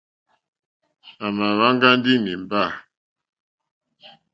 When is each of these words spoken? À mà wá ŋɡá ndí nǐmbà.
À 1.25 1.27
mà 1.37 1.45
wá 1.59 1.67
ŋɡá 1.75 1.89
ndí 1.97 2.13
nǐmbà. 2.19 2.61